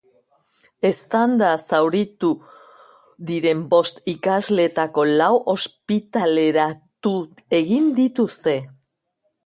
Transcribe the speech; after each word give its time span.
Eztandan 0.87 1.59
zauritu 1.63 2.31
diren 3.31 3.61
bost 3.75 4.01
ikasleetako 4.15 5.07
lau 5.21 5.31
ospitaleratu 5.57 7.15
egin 7.61 7.97
dituzte. 8.03 8.61